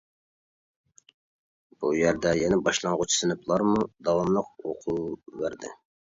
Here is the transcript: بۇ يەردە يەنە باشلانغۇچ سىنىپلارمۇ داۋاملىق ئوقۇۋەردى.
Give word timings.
بۇ 1.83 1.91
يەردە 1.97 2.31
يەنە 2.39 2.59
باشلانغۇچ 2.69 3.15
سىنىپلارمۇ 3.19 3.85
داۋاملىق 4.09 4.53
ئوقۇۋەردى. 4.73 5.73